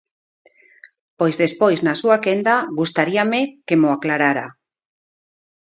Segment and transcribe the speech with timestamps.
[1.19, 4.47] Pois despois na súa quenda gustaríame que mo aclarara.